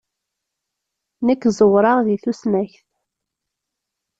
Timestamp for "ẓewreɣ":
1.57-1.97